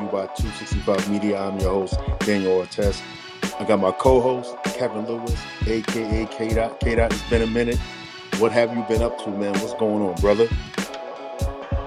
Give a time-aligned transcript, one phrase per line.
[0.00, 1.40] you by 265 Media.
[1.40, 3.02] I'm your host, Daniel Artest.
[3.58, 6.80] I got my co-host, Kevin Lewis, aka K Dot.
[6.80, 7.78] K Dot, it's been a minute.
[8.38, 9.52] What have you been up to, man?
[9.54, 10.48] What's going on, brother?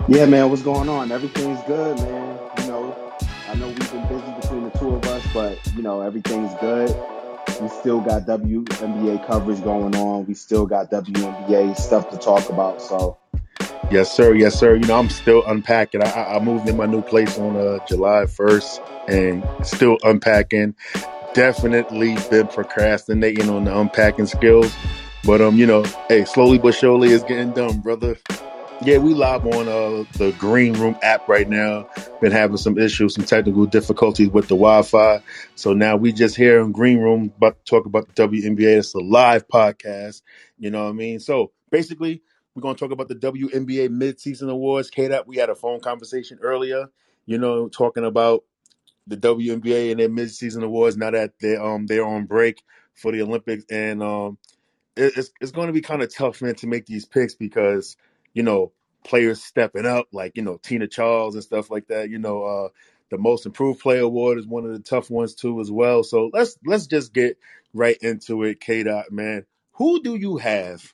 [0.08, 1.12] Yeah, man, what's going on?
[1.12, 2.40] Everything's good, man.
[2.60, 3.16] You know,
[3.50, 6.90] I know we've been busy between the two of us, but you know, everything's good.
[7.62, 10.26] We still got WNBA coverage going on.
[10.26, 12.82] We still got WNBA stuff to talk about.
[12.82, 13.18] So,
[13.90, 14.34] Yes, sir.
[14.34, 14.76] Yes, sir.
[14.76, 16.02] You know, I'm still unpacking.
[16.04, 20.76] I, I moved in my new place on uh, July 1st and still unpacking.
[21.34, 24.74] Definitely been procrastinating on the unpacking skills.
[25.24, 28.18] But um, you know, hey, slowly but surely it's getting done, brother.
[28.82, 31.86] Yeah, we live on uh the Green Room app right now.
[32.20, 35.22] Been having some issues, some technical difficulties with the Wi-Fi.
[35.56, 38.78] So now we just here in Green Room about to talk about the WNBA.
[38.80, 40.22] It's a live podcast.
[40.58, 41.20] You know what I mean?
[41.20, 42.22] So basically,
[42.56, 44.90] we're gonna talk about the WNBA midseason awards.
[44.90, 46.88] K that we had a phone conversation earlier,
[47.26, 48.44] you know, talking about
[49.08, 53.22] the WNBA and their midseason awards now that they um they're on break for the
[53.22, 54.38] Olympics and um
[54.96, 57.98] it, it's it's going to be kind of tough, man, to make these picks because
[58.34, 58.72] you know
[59.04, 62.10] players stepping up, like you know Tina Charles and stuff like that.
[62.10, 62.70] You know, uh,
[63.10, 66.04] the Most Improved Player award is one of the tough ones too, as well.
[66.04, 67.38] So let's let's just get
[67.74, 68.84] right into it, K.
[68.84, 69.46] Dot, man.
[69.74, 70.94] Who do you have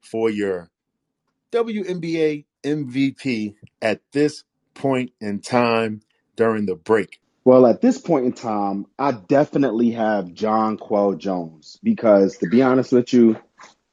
[0.00, 0.68] for your
[1.52, 6.02] WNBA MVP at this point in time
[6.36, 7.20] during the break?
[7.44, 12.92] well, at this point in time, I definitely have Jonquel Jones because, to be honest
[12.92, 13.38] with you,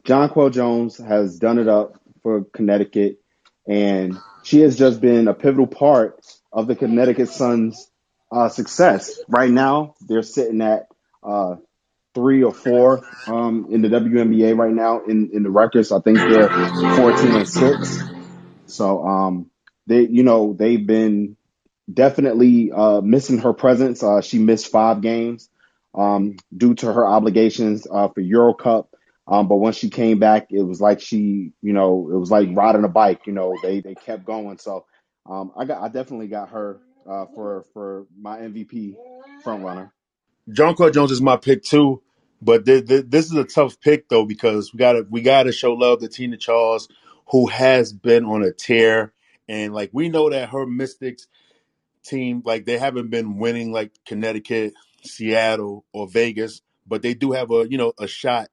[0.06, 3.20] Jonquel Jones has done it up for Connecticut,
[3.68, 7.90] and she has just been a pivotal part of the Connecticut Suns'
[8.32, 9.20] uh, success.
[9.30, 10.88] Right now, they're sitting at
[11.24, 11.56] uh,
[12.18, 15.92] three or four um, in the WNBA right now in, in the records.
[15.92, 18.02] I think they're 14 and six.
[18.66, 19.52] So um,
[19.86, 21.38] they, you know, they've been
[21.92, 24.02] definitely uh, missing her presence.
[24.02, 25.48] Uh, she missed five games
[25.94, 28.90] um, due to her obligations uh, for Euro Cup.
[29.28, 32.50] Um, but once she came back, it was like she, you know, it was like
[32.52, 33.28] riding a bike.
[33.28, 34.58] You know, they they kept going.
[34.58, 34.86] So
[35.30, 38.96] um, I got, I definitely got her uh, for for my MVP
[39.44, 39.94] front runner.
[40.56, 42.02] Claude Jones is my pick too,
[42.42, 45.74] but th- th- this is a tough pick though because we gotta we gotta show
[45.74, 46.90] love to Tina Charles,
[47.30, 49.14] who has been on a tear,
[49.50, 51.28] and like we know that her Mystics
[52.04, 57.52] team, like they haven't been winning like Connecticut, Seattle, or Vegas, but they do have
[57.52, 58.50] a you know a shot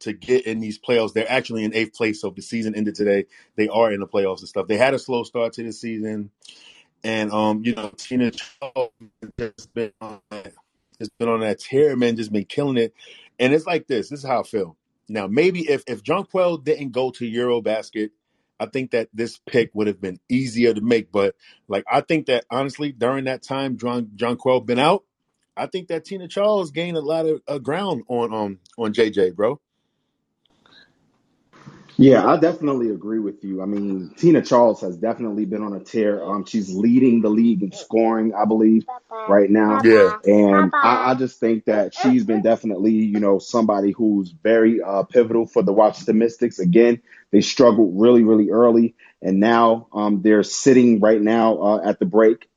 [0.00, 1.14] to get in these playoffs.
[1.14, 3.26] They're actually in eighth place, so if the season ended today,
[3.56, 4.68] they are in the playoffs and stuff.
[4.68, 6.30] They had a slow start to the season,
[7.04, 8.92] and um, you know Tina Charles
[9.38, 10.54] has been on that
[10.98, 12.94] has been on that tear, man, just been killing it.
[13.38, 14.08] And it's like this.
[14.08, 14.76] This is how I feel.
[15.08, 18.10] Now, maybe if if Jonquel didn't go to Eurobasket,
[18.58, 21.12] I think that this pick would have been easier to make.
[21.12, 21.34] But
[21.68, 25.04] like I think that honestly, during that time John Jonquel been out,
[25.56, 29.34] I think that Tina Charles gained a lot of uh, ground on um on JJ,
[29.34, 29.60] bro.
[31.96, 33.62] Yeah, I definitely agree with you.
[33.62, 36.24] I mean, Tina Charles has definitely been on a tear.
[36.24, 38.84] Um, she's leading the league in scoring, I believe,
[39.28, 39.80] right now.
[39.84, 40.16] Yeah.
[40.24, 45.04] And I, I just think that she's been definitely, you know, somebody who's very uh,
[45.04, 46.58] pivotal for the Washington Mystics.
[46.58, 47.00] Again,
[47.30, 52.06] they struggled really, really early, and now um, they're sitting right now uh, at the
[52.06, 52.48] break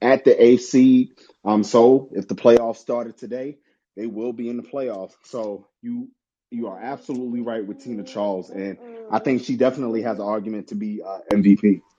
[0.00, 1.10] at the eighth seed.
[1.44, 3.58] Um, so if the playoffs started today,
[3.96, 5.14] they will be in the playoffs.
[5.24, 6.08] So you
[6.54, 8.78] you are absolutely right with Tina Charles, and
[9.10, 11.82] I think she definitely has an argument to be uh, MVP.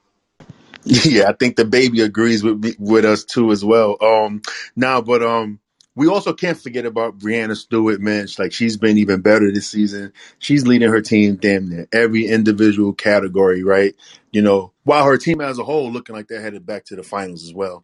[0.87, 3.97] Yeah, I think the baby agrees with with us too as well.
[4.03, 4.43] Um,
[4.75, 5.59] now, but um,
[5.95, 8.27] we also can't forget about Breanna Stewart, man.
[8.37, 10.13] Like she's been even better this season.
[10.37, 13.95] She's leading her team damn near every individual category, right?
[14.31, 17.03] You know, while her team as a whole looking like they're headed back to the
[17.03, 17.83] finals as well.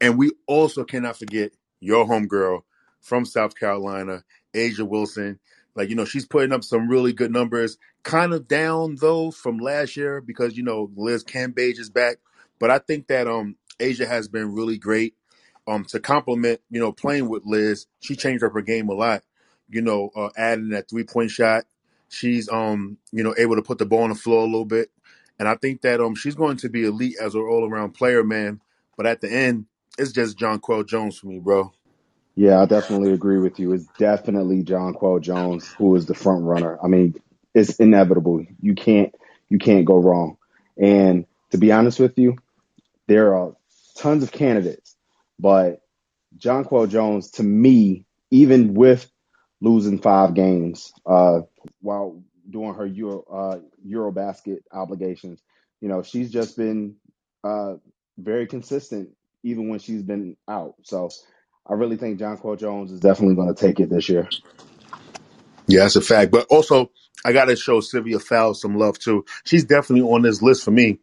[0.00, 2.62] And we also cannot forget your homegirl
[3.00, 4.22] from South Carolina,
[4.54, 5.40] A'ja Wilson.
[5.78, 7.78] Like, you know, she's putting up some really good numbers.
[8.04, 12.18] Kind of down though from last year because, you know, Liz Cambage is back.
[12.60, 15.14] But I think that um A'ja has been really great.
[15.68, 19.22] Um to complement, you know, playing with Liz, she changed up her game a lot.
[19.70, 21.64] You know, uh, adding that three point shot.
[22.10, 24.90] She's um, you know, able to put the ball on the floor a little bit.
[25.38, 28.24] And I think that um she's going to be elite as an all around player,
[28.24, 28.60] man.
[28.98, 29.66] But at the end,
[29.98, 31.72] it's just Jonquel Jones for me, bro.
[32.38, 33.72] Yeah, I definitely agree with you.
[33.72, 36.78] It's definitely Jonquel Jones who is the front runner.
[36.80, 37.16] I mean,
[37.52, 38.46] it's inevitable.
[38.62, 39.12] You can't
[39.48, 40.36] you can't go wrong.
[40.80, 42.36] And to be honest with you,
[43.08, 43.56] there are
[43.96, 44.94] tons of candidates,
[45.40, 45.82] but
[46.38, 49.10] Jonquel Jones, to me, even with
[49.60, 51.40] losing five games uh,
[51.82, 55.42] while doing her Euro uh, Eurobasket obligations,
[55.80, 56.96] you know, she's just been
[57.42, 57.74] uh,
[58.16, 59.10] very consistent
[59.42, 60.76] even when she's been out.
[60.84, 61.10] So
[61.68, 64.28] I really think John Jonquel Jones is definitely going to take it this year.
[65.66, 66.32] Yeah, that's a fact.
[66.32, 66.90] But also,
[67.24, 69.24] I got to show Sylvia Fowles some love too.
[69.44, 70.98] She's definitely on this list for me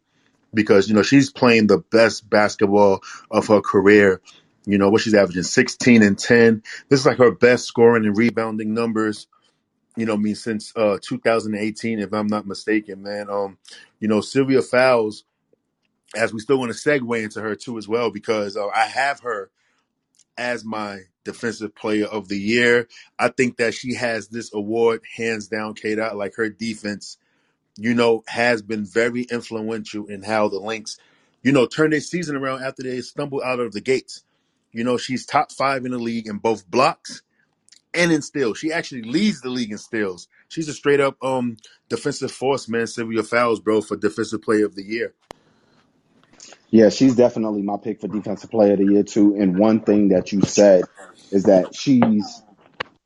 [0.53, 4.21] because you know she's playing the best basketball of her career.
[4.65, 6.63] You know what she's averaging 16 and 10.
[6.89, 9.27] This is like her best scoring and rebounding numbers.
[9.95, 13.29] You know, I mean since uh 2018, if I'm not mistaken, man.
[13.29, 13.59] Um,
[13.99, 15.25] you know Sylvia Fowles,
[16.15, 19.19] as we still want to segue into her too as well because uh, I have
[19.19, 19.51] her
[20.37, 22.87] as my defensive player of the year.
[23.19, 25.95] I think that she has this award hands down, K.
[25.95, 27.17] Like her defense,
[27.77, 30.97] you know, has been very influential in how the Lynx,
[31.43, 34.23] you know, turn their season around after they stumbled out of the gates.
[34.71, 37.21] You know, she's top five in the league in both blocks
[37.93, 38.57] and in steals.
[38.57, 40.27] She actually leads the league in steals.
[40.49, 41.57] She's a straight up um
[41.89, 42.87] defensive force, man.
[42.87, 45.13] Sylvia Fowles, bro, for defensive player of the year.
[46.75, 49.37] Yeah, she's definitely my pick for defensive player of the year too.
[49.39, 50.83] And one thing that you said
[51.31, 52.43] is that she's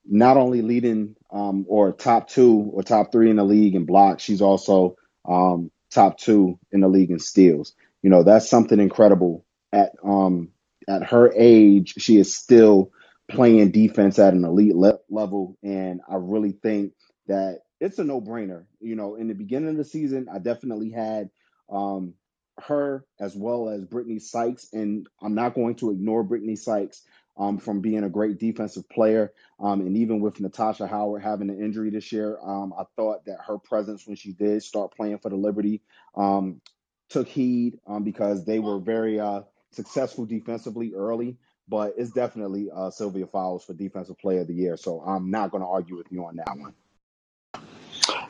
[0.08, 4.24] not only leading um, or top two or top three in the league in blocks,
[4.24, 4.96] she's also
[5.28, 7.76] um, top two in the league in steals.
[8.02, 9.46] You know, that's something incredible.
[9.72, 10.50] At um,
[10.88, 12.92] at her age, she is still
[13.30, 16.94] playing defense at an elite le- level, and I really think
[17.28, 18.66] that it's a no brainer.
[18.80, 21.30] You know, in the beginning of the season, I definitely had
[21.72, 22.16] um,
[22.64, 27.04] her as well as Brittney Sykes, and I'm not going to ignore Brittney Sykes
[27.38, 29.32] um, from being a great defensive player.
[29.60, 33.38] Um, and even with Natasha Howard having an injury this year, um, I thought that
[33.48, 35.82] her presence when she did start playing for the Liberty
[36.16, 36.62] um,
[37.10, 39.42] took heed um, because they were very uh,
[39.72, 41.38] successful defensively early.
[41.68, 44.76] But it's definitely uh, Sylvia Fowles for Defensive Player of the Year.
[44.76, 46.74] So I'm not going to argue with you on that one.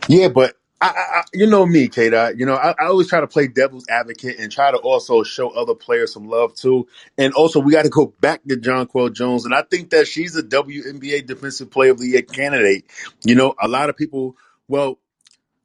[0.10, 2.06] Yeah, but I, I, you know me, K.
[2.38, 5.50] You know, I, I always try to play devil's advocate and try to also show
[5.50, 6.88] other players some love too.
[7.18, 10.38] And also, we got to go back to Jonquel Jones, and I think that she's
[10.38, 12.86] a WNBA Defensive Player of the Year candidate.
[13.26, 14.38] You know, a lot of people.
[14.70, 15.00] Well,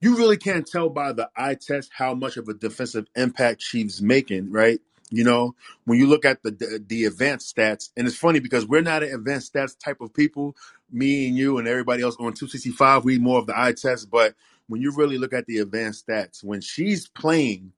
[0.00, 4.02] you really can't tell by the eye test how much of a defensive impact she's
[4.02, 4.80] making, right?
[5.10, 5.56] You know,
[5.86, 9.02] when you look at the, the the advanced stats, and it's funny because we're not
[9.02, 10.56] an advanced stats type of people.
[10.92, 14.10] Me and you and everybody else on 265, we more of the eye test.
[14.10, 14.36] But
[14.68, 17.72] when you really look at the advanced stats, when she's playing,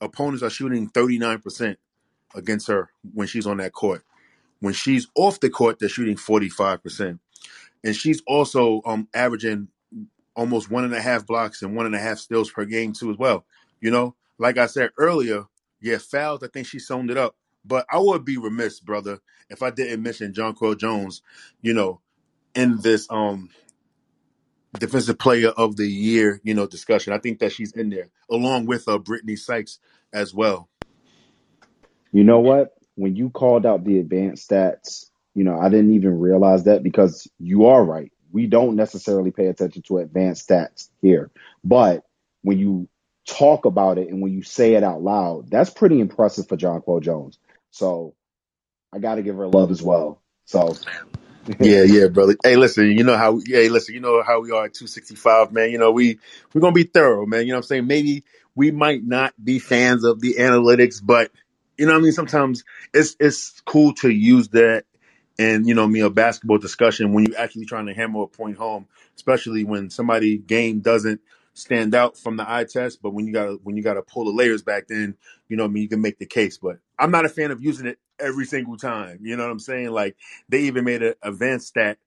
[0.00, 1.76] opponents are shooting 39%
[2.34, 4.02] against her when she's on that court.
[4.60, 7.18] When she's off the court, they're shooting 45%.
[7.84, 9.68] And she's also um averaging
[10.34, 13.10] almost one and a half blocks and one and a half steals per game too
[13.10, 13.44] as well.
[13.80, 15.44] You know, like I said earlier,
[15.80, 16.42] yeah, Fowles.
[16.42, 17.36] I think she summed it up.
[17.64, 21.22] But I would be remiss, brother, if I didn't mention Jonquel Jones.
[21.62, 22.00] You know,
[22.54, 23.50] in this um
[24.78, 27.12] defensive player of the year, you know, discussion.
[27.12, 29.78] I think that she's in there along with uh, Brittney Sykes
[30.12, 30.68] as well.
[32.12, 32.74] You know what?
[32.96, 37.28] When you called out the advanced stats, you know, I didn't even realize that because
[37.38, 38.12] you are right.
[38.32, 41.30] We don't necessarily pay attention to advanced stats here.
[41.64, 42.04] But
[42.42, 42.88] when you
[43.26, 46.80] talk about it and when you say it out loud, that's pretty impressive for John
[46.80, 47.38] Jonquel Jones.
[47.70, 48.14] So
[48.92, 50.22] I got to give her love as well.
[50.44, 50.76] So
[51.60, 52.36] Yeah, yeah, brother.
[52.44, 55.70] Hey, listen, you know how hey, listen, you know how we are at 265, man.
[55.72, 56.20] You know, we
[56.54, 57.42] we're gonna be thorough, man.
[57.42, 57.86] You know what I'm saying?
[57.88, 58.24] Maybe
[58.54, 61.32] we might not be fans of the analytics, but
[61.78, 62.12] you know what I mean?
[62.12, 64.84] Sometimes it's it's cool to use that
[65.38, 68.56] and you know me a basketball discussion when you're actually trying to hammer a point
[68.58, 68.86] home,
[69.16, 71.20] especially when somebody game doesn't
[71.54, 74.32] stand out from the eye test, but when you gotta when you gotta pull the
[74.32, 75.16] layers back then,
[75.48, 76.58] you know I mean, you can make the case.
[76.58, 79.20] But I'm not a fan of using it every single time.
[79.22, 79.90] You know what I'm saying?
[79.90, 80.16] Like
[80.48, 81.98] they even made an advanced stat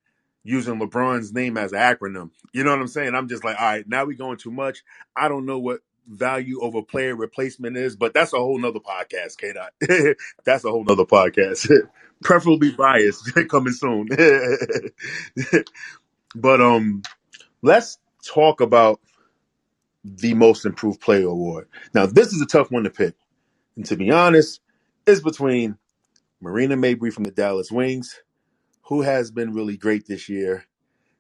[0.43, 2.31] using LeBron's name as an acronym.
[2.53, 3.15] You know what I'm saying?
[3.15, 4.83] I'm just like, all right, now we going too much.
[5.15, 9.37] I don't know what value over player replacement is, but that's a whole nother podcast,
[9.37, 9.73] K dot.
[10.45, 11.69] that's a whole nother podcast.
[12.23, 14.07] Preferably biased coming soon.
[16.33, 17.03] but um
[17.61, 18.99] let's talk about
[20.15, 21.67] the most improved player award.
[21.93, 23.15] Now this is a tough one to pick.
[23.75, 24.61] And to be honest,
[25.05, 25.77] it's between
[26.41, 28.21] Marina Mabrey from the Dallas Wings,
[28.83, 30.65] who has been really great this year.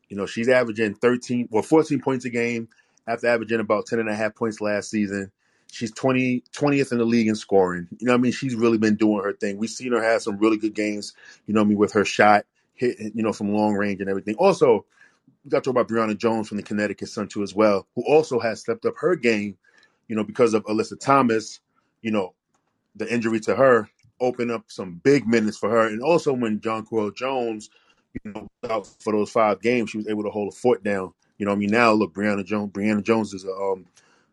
[0.09, 2.69] You know, she's averaging 13, well, 14 points a game
[3.07, 5.31] after averaging about 10 and a half points last season.
[5.71, 7.87] She's 20, 20th in the league in scoring.
[7.99, 8.31] You know what I mean?
[8.31, 9.57] She's really been doing her thing.
[9.57, 11.13] We've seen her have some really good games,
[11.45, 14.35] you know I mean, with her shot, hit, you know, from long range and everything.
[14.35, 14.85] Also,
[15.47, 18.03] we got to talk about Brionna Jones from the Connecticut Sun, too, as well, who
[18.05, 19.57] also has stepped up her game,
[20.09, 21.61] you know, because of Alyssa Thomas,
[22.01, 22.33] you know,
[22.97, 23.89] the injury to her
[24.19, 25.87] opened up some big minutes for her.
[25.87, 27.69] And also when Jonquel Jones,
[28.25, 31.13] you know, out for those five games, she was able to hold a foot down.
[31.37, 32.73] You know, I mean, now look, Brionna Jones,
[33.05, 33.85] Jones is a, um,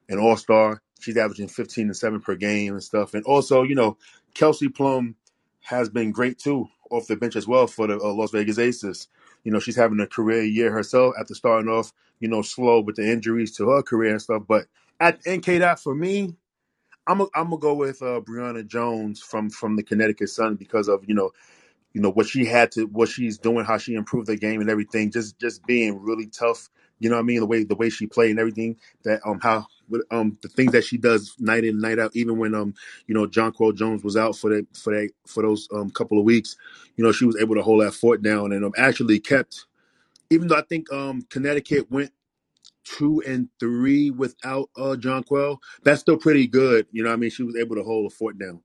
[0.08, 0.82] an all star.
[0.98, 3.14] she's averaging 15 and 7 per game and stuff.
[3.14, 3.98] And also, you know,
[4.34, 5.14] Kelsey Plum
[5.60, 9.06] has been great too off the bench as well for the uh, Las Vegas Aces.
[9.44, 12.96] You know, she's having a career year herself after starting off, you know, slow with
[12.96, 14.44] the injuries to her career and stuff.
[14.48, 14.66] But
[15.00, 16.36] at NK dot for me,
[17.06, 20.88] I'm a, I'm gonna go with uh, Brionna Jones from from the Connecticut Sun because
[20.88, 21.30] of you know
[21.94, 24.70] you know what she had to what she's doing how she improved the game and
[24.70, 26.70] everything just just being really tough
[27.04, 27.40] you know what i mean?
[27.40, 29.66] The way the way she played and everything that um how
[30.10, 32.74] um the things that she does night in and night out even when um
[33.06, 36.24] you know Jonquel Jones was out for that for that for those um couple of
[36.24, 36.56] weeks
[36.96, 39.66] you know she was able to hold that fort down and um actually kept
[40.30, 42.10] even though i think um connecticut went
[42.84, 46.86] two and three without uh Jonquel, that's still pretty good.
[46.92, 47.30] You know i mean?
[47.30, 48.62] She was able to hold a fort down.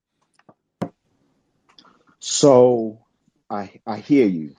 [2.19, 3.05] So
[3.49, 4.55] I I hear you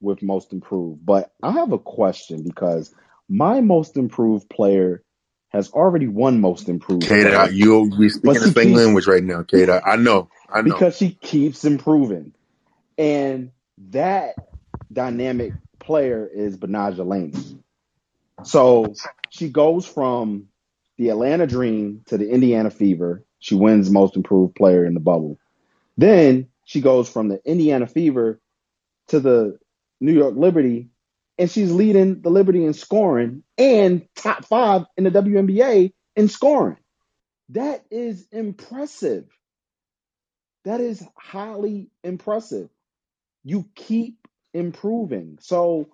[0.00, 2.94] with most improved, but I have a question because
[3.30, 5.02] my most improved player
[5.50, 9.80] has already won most improved Kata, you'll be speaking the same language right now, Kata.
[9.84, 10.74] I know, I know.
[10.74, 12.34] because she keeps improving.
[12.98, 13.52] And
[13.90, 14.34] that
[14.92, 17.58] dynamic player is Betnijah Laney.
[18.44, 18.94] So
[19.30, 20.48] she goes from
[20.98, 23.24] the Atlanta Dream to the Indiana Fever.
[23.38, 25.38] She wins most improved player in the bubble.
[25.96, 28.40] Then she goes from the Indiana Fever
[29.08, 29.58] to the
[30.00, 30.89] New York Liberty,
[31.40, 36.76] and she's leading the Liberty in scoring and top five in the WNBA in scoring.
[37.48, 39.24] That is impressive.
[40.66, 42.68] That is highly impressive.
[43.42, 45.38] You keep improving.
[45.40, 45.88] So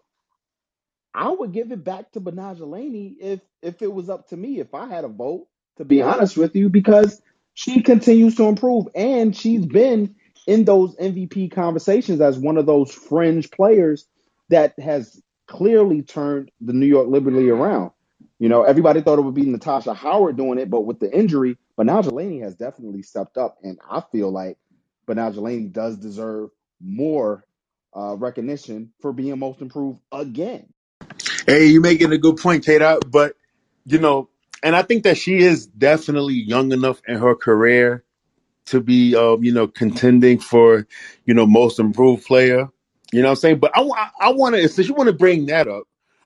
[1.14, 4.58] I would give it back to Betnijah Laney if if it was up to me,
[4.58, 7.22] if I had a vote, to be honest with you, because
[7.54, 10.16] she continues to improve and she's been
[10.48, 14.08] in those MVP conversations as one of those fringe players
[14.48, 17.92] that has clearly turned the New York Liberty around.
[18.38, 21.56] You know, everybody thought it would be Natasha Howard doing it, but with the injury,
[21.76, 24.58] but now Laney has definitely stepped up, and I feel like
[25.06, 26.50] but now Laney does deserve
[26.80, 27.44] more
[27.96, 30.68] uh, recognition for being most improved again.
[31.46, 33.00] Hey, you're making a good point, Kata.
[33.06, 33.36] But
[33.86, 34.28] you know,
[34.62, 38.04] and I think that she is definitely young enough in her career
[38.66, 40.86] to be, um, you know, contending for,
[41.24, 42.68] you know, most improved player.
[43.16, 43.60] You know what I'm saying?
[43.60, 45.84] But I, wa- I want to, since you want to bring that up,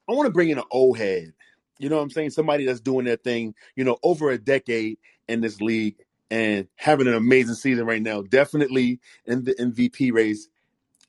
[0.09, 1.33] I want to bring in an old head.
[1.79, 2.31] You know what I'm saying?
[2.31, 5.97] Somebody that's doing their thing, you know, over a decade in this league
[6.31, 8.23] and having an amazing season right now.
[8.23, 10.41] Definitely in the MVP race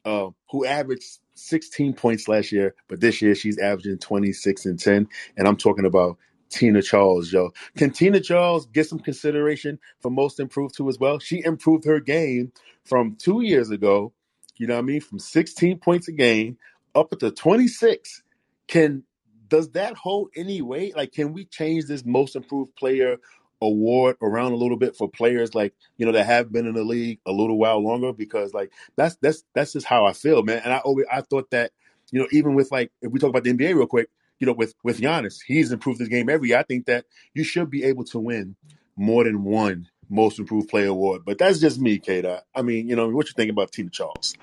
[0.06, 5.08] uh, who averaged 16 points last year, but this year she's averaging 26 and 10.
[5.38, 6.18] And I'm talking about
[6.50, 7.52] Tina Charles, yo.
[7.78, 11.20] Can Tina Charles get some consideration for most improved too as well?
[11.20, 12.52] She improved her game
[12.86, 14.14] from two years ago,
[14.62, 16.60] you know what I mean, from 16 points a game
[16.94, 18.22] up to 26.
[18.68, 19.02] Can
[19.48, 20.96] does that hold any weight?
[20.96, 23.18] Like, can we change this most improved player
[23.60, 26.84] award around a little bit for players like you know that have been in the
[26.84, 28.14] league a little while longer?
[28.14, 30.62] Because like that's that's that's just how I feel, man.
[30.64, 31.72] And I always I thought that
[32.12, 34.54] you know even with like if we talk about the NBA real quick, you know
[34.54, 36.60] with with Giannis, he's improved his game every year.
[36.60, 38.56] I think that you should be able to win
[38.96, 41.24] more than one most improved player award.
[41.26, 42.44] But that's just me, Kata.
[42.54, 44.36] I mean, you know, what you think about Tina Charles?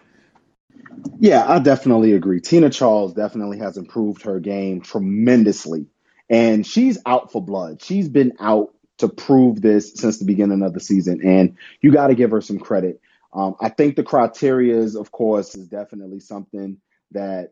[1.21, 2.41] Yeah, I definitely agree.
[2.41, 5.87] Tina Charles definitely has improved her game tremendously.
[6.31, 7.83] And she's out for blood.
[7.83, 11.21] She's been out to prove this since the beginning of the season.
[11.25, 13.01] And you got to give her some credit.
[13.33, 16.79] Um, I think the criteria is, of course, is definitely something
[17.13, 17.45] that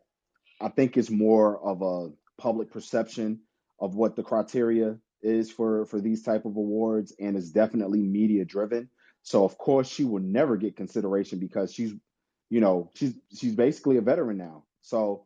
[0.61, 3.41] I think is more of a public perception
[3.79, 8.45] of what the criteria is for for these type of awards and is definitely media
[8.45, 8.89] driven.
[9.23, 11.93] So of course she will never get consideration because she's
[12.49, 14.63] you know, she's she's basically a veteran now.
[14.81, 15.25] So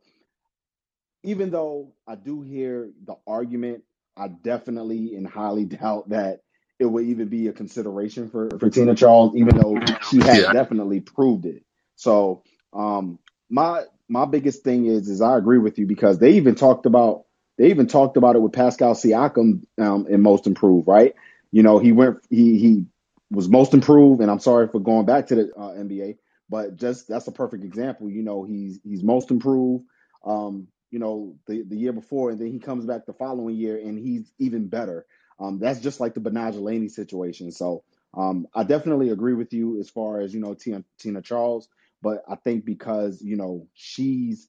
[1.24, 3.84] even though I do hear the argument,
[4.16, 6.42] I definitely and highly doubt that
[6.80, 10.52] it would even be a consideration for, for Tina Charles, even though she has Yeah.
[10.52, 11.64] definitely proved it.
[11.96, 16.56] So um my my biggest thing is is I agree with you because they even
[16.56, 17.26] talked about
[17.58, 21.14] they even talked about it with Pascal Siakam um, in most improved, right?
[21.52, 22.86] You know, he went he he
[23.30, 26.18] was most improved, and I'm sorry for going back to the uh, NBA,
[26.48, 28.10] but just that's a perfect example.
[28.10, 29.84] You know, he's he's most improved.
[30.24, 33.78] Um, you know, the the year before, and then he comes back the following year,
[33.78, 35.06] and he's even better.
[35.40, 37.50] Um, that's just like the Betnijah situation.
[37.50, 37.84] So
[38.16, 41.68] um, I definitely agree with you as far as you know Tina, Tina Charles,
[42.02, 44.48] but I think because you know she's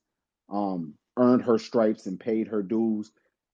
[0.52, 3.12] um, earned her stripes and paid her dues,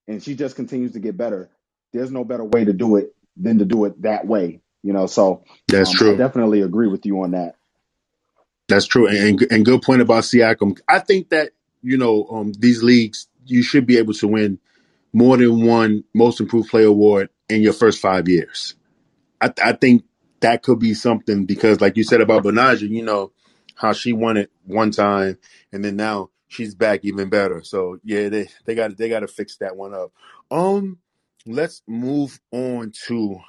[0.08, 1.51] and she just continues to get better.
[1.93, 4.62] There's no better way to do it than to do it that way.
[4.84, 6.17] You know, so That's um, I true.
[6.17, 7.55] definitely agree with you on that.
[8.69, 10.79] That's true, and, and good point about Siakam.
[10.89, 11.51] I think that
[11.83, 14.59] you know um, these leagues you should be able to win
[15.13, 18.75] more than one Most Improved Player award in your first five years.
[19.41, 20.05] I, I think
[20.41, 23.33] that could be something because, like you said about Betnijah, you know
[23.75, 25.39] how she won it one time,
[25.73, 27.63] and then now she's back even better.
[27.63, 30.13] So yeah, they they got they got to fix that one up.
[30.51, 30.99] Um,
[31.47, 33.39] let's move on to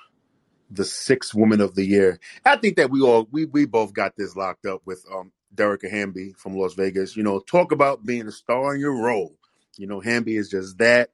[0.71, 2.21] the sixth woman of the year.
[2.45, 5.91] I think that we all we we both got this locked up with um Dearica
[5.91, 7.17] Hamby from Las Vegas.
[7.17, 9.37] You know, talk about being a star in your role.
[9.77, 11.11] You know, Hamby is just that.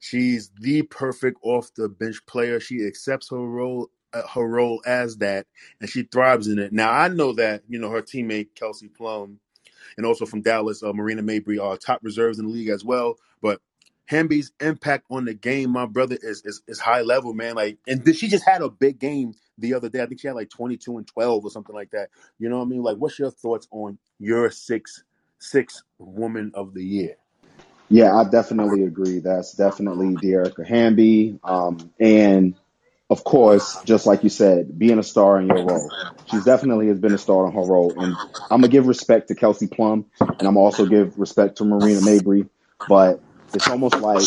[0.00, 2.60] She's the perfect off the bench player.
[2.60, 5.46] She accepts her role uh, her role as that,
[5.80, 6.72] and she thrives in it.
[6.72, 9.38] Now I know that you know her teammate Kelsey Plum
[9.96, 13.16] and also from Dallas, uh, Marina Mabrey are top reserves in the league as well.
[13.42, 13.60] But
[14.08, 17.54] Hamby's impact on the game, my brother, is, is is high level, man.
[17.54, 20.02] Like, and she just had a big game the other day.
[20.02, 22.08] I think she had like twenty two and twelve or something like that.
[22.38, 22.82] You know what I mean?
[22.82, 25.04] Like, what's your thoughts on your six
[25.38, 27.16] six woman of the year?
[27.90, 29.18] Yeah, I definitely agree.
[29.18, 31.38] That's definitely Dearica Hamby.
[31.44, 32.54] Um, and
[33.10, 35.90] of course, just like you said, being a star in your role.
[36.30, 37.92] She's definitely has been a star in her role.
[37.98, 38.14] And
[38.50, 42.48] I'm gonna give respect to Kelsey Plum and I'm also give respect to Marina Mabrey.
[42.88, 43.20] But
[43.54, 44.26] it's almost like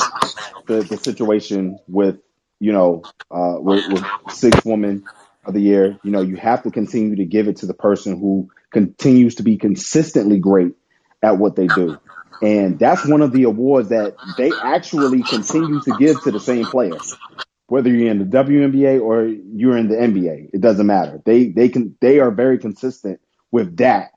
[0.68, 2.20] the the situation with,
[2.60, 5.06] you know, uh with, with six women
[5.46, 8.20] of the year, you know, you have to continue to give it to the person
[8.20, 10.74] who continues to be consistently great
[11.24, 12.00] at what they do.
[12.42, 16.66] And that's one of the awards that they actually continue to give to the same
[16.66, 16.98] player
[17.72, 21.22] whether you're in the WNBA or you're in the NBA, it doesn't matter.
[21.24, 24.12] They they can they are very consistent with that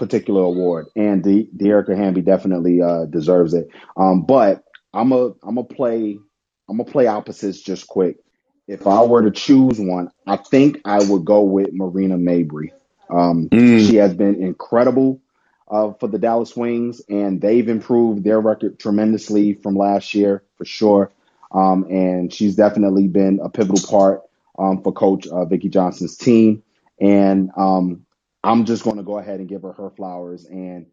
[0.00, 3.70] particular award, and the Dearica Hamby definitely uh, deserves it.
[3.96, 4.64] Um, but
[4.94, 6.18] I'm a I'm a play
[6.70, 8.18] I'm gonna play opposites just quick.
[8.68, 12.72] If I were to choose one, I think I would go with Marina Mabrey.
[13.10, 13.88] Um, Mm.
[13.88, 15.22] she has been incredible
[15.70, 20.66] uh, for the Dallas Wings, and they've improved their record tremendously from last year for
[20.66, 21.12] sure.
[21.52, 24.22] Um, and she's definitely been a pivotal part
[24.58, 26.64] um, for Coach uh, Vickie Johnson's team.
[27.00, 28.06] And um,
[28.42, 30.46] I'm just going to go ahead and give her her flowers.
[30.46, 30.86] And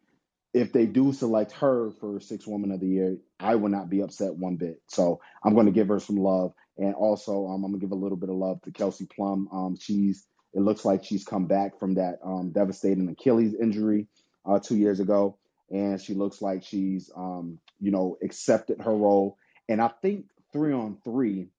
[0.54, 4.02] if they do select her for Six Woman of the Year, I will not be
[4.02, 4.82] upset one bit.
[4.88, 6.54] So I'm going to give her some love.
[6.78, 9.48] And also, um, I'm going to give a little bit of love to Kelsey Plum.
[9.52, 14.08] Um, she's it looks like she's come back from that um, devastating Achilles injury
[14.46, 15.38] uh, two years ago,
[15.70, 19.38] and she looks like she's um, you know accepted her role.
[19.70, 21.50] And I think three on three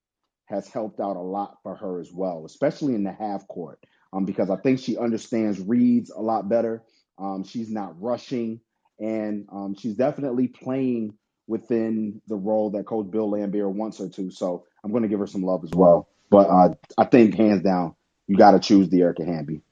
[0.46, 3.78] has helped out a lot for her as well, especially in the half court,
[4.12, 6.82] um, because I think she understands reads a lot better.
[7.18, 8.60] Um, she's not rushing,
[8.98, 11.14] and um, she's definitely playing
[11.46, 14.30] within the role that Coach Bill Laimbeer wants her to.
[14.30, 16.08] So I'm going to give her some love as well.
[16.30, 17.94] But uh, I think hands down,
[18.26, 19.62] you got to choose the Erica Hamby.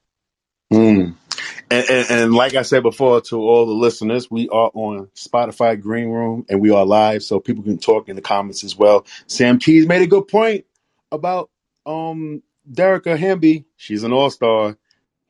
[0.72, 1.14] Mm.
[1.70, 5.80] And, and, and like I said before to all the listeners, we are on Spotify
[5.80, 9.06] Green Room and we are live, so people can talk in the comments as well.
[9.26, 10.64] Sam Keys made a good point
[11.12, 11.50] about
[11.84, 13.66] um Dearica Hamby.
[13.76, 14.76] She's an all star.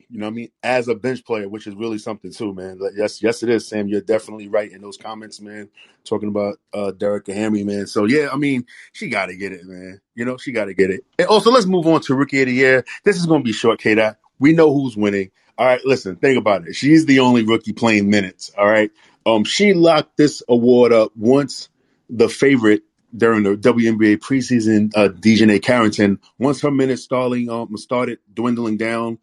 [0.08, 0.50] You know what I mean?
[0.62, 2.78] As a bench player, which is really something too, man.
[2.78, 3.88] Like, yes, yes, it is, Sam.
[3.88, 5.68] You're definitely right in those comments, man.
[6.04, 7.88] Talking about uh Dearica Hamby, man.
[7.88, 10.00] So yeah, I mean, she gotta get it, man.
[10.14, 11.04] You know, she gotta get it.
[11.18, 12.84] And also let's move on to rookie of the year.
[13.02, 13.96] This is gonna be short, K.
[14.38, 15.30] We know who's winning.
[15.58, 16.74] All right, listen, think about it.
[16.74, 18.52] She's the only rookie playing minutes.
[18.56, 18.90] All right.
[19.24, 21.68] Um, she locked this award up once
[22.10, 22.82] the favorite
[23.16, 29.18] during the WNBA preseason, uh, DiJonai Carrington, once her minutes starting um started dwindling down,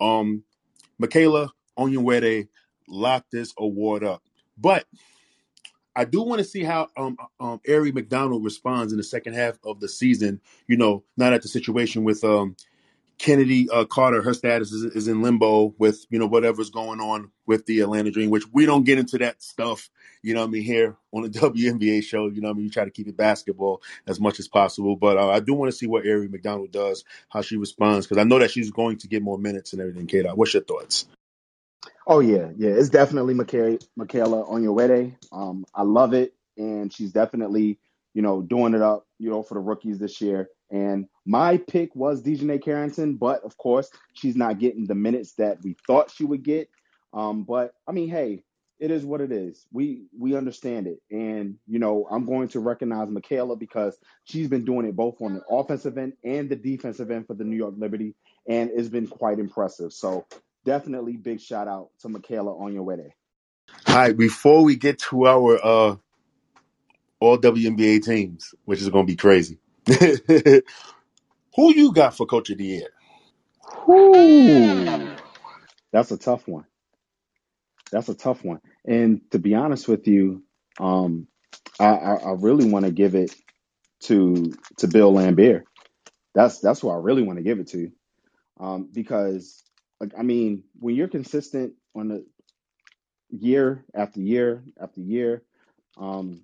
[0.00, 0.42] um,
[0.98, 2.48] Michaela Onyenwere
[2.88, 4.22] locked this award up.
[4.58, 4.86] But
[5.94, 9.58] I do want to see how um um Aari McDonald responds in the second half
[9.64, 10.40] of the season.
[10.68, 12.56] You know, not at the situation with um
[13.18, 17.30] Kennedy uh, Carter, her status is, is in limbo with you know whatever's going on
[17.46, 19.88] with the Atlanta Dream, which we don't get into that stuff.
[20.22, 22.26] You know I mean here on the WNBA show.
[22.28, 25.16] You know I mean we try to keep it basketball as much as possible, but
[25.16, 28.24] uh, I do want to see what Aari McDonald does, how she responds, because I
[28.24, 30.06] know that she's going to get more minutes and everything.
[30.06, 31.06] Kate, what's your thoughts?
[32.06, 35.16] Oh yeah, yeah, it's definitely Michaela, Michaela Onyenwere.
[35.32, 37.78] Um, I love it, and she's definitely
[38.14, 40.48] you know doing it up, you know, for the rookies this year.
[40.70, 45.58] And my pick was DiJonai Carrington, but of course she's not getting the minutes that
[45.62, 46.68] we thought she would get.
[47.12, 48.42] Um, but I mean, hey,
[48.78, 49.66] it is what it is.
[49.72, 54.64] We we understand it, and you know, I'm going to recognize Michaela because she's been
[54.64, 57.74] doing it both on the offensive end and the defensive end for the New York
[57.78, 58.14] Liberty,
[58.46, 59.92] and it's been quite impressive.
[59.92, 60.26] So
[60.64, 63.10] definitely big shout out to Michaela Onyenwere.
[63.86, 65.96] Hi, before we get to our uh
[67.18, 69.58] all WNBA teams, which is going to be crazy.
[71.56, 72.88] Who you got for coach of the year?
[73.86, 75.16] Whoo,
[75.92, 76.66] that's a tough one.
[77.92, 78.60] That's a tough one.
[78.86, 80.44] And to be honest with you,
[80.80, 81.28] um,
[81.80, 83.30] I, I, I really want to give it.
[84.00, 85.62] to to Bill Laimbeer.
[86.34, 87.90] That's that's who I really want to give it to,
[88.60, 89.64] um, because
[90.00, 92.26] like I mean, when you're consistent on the
[93.30, 95.42] year after year after year,
[95.98, 96.42] um,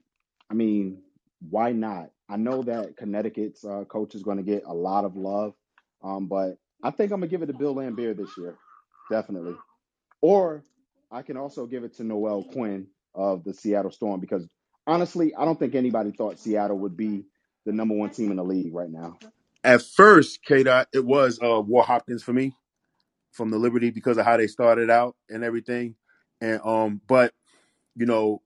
[0.50, 1.02] I mean,
[1.50, 2.10] why not?
[2.32, 5.52] I know that Connecticut's uh, coach is going to get a lot of love,
[6.02, 8.56] um, but I think I'm gonna give it to Bill Laimbeer this year,
[9.10, 9.54] definitely.
[10.22, 10.64] Or
[11.10, 14.48] I can also give it to Noelle Quinn of the Seattle Storm because
[14.86, 17.26] honestly, I don't think anybody thought Seattle would be
[17.66, 19.18] the number one team in the league right now.
[19.62, 22.54] At first, K Dot, it was uh, Walt Hopkins for me
[23.32, 25.96] from the Liberty because of how they started out and everything.
[26.40, 27.34] And um, but
[27.94, 28.40] you know,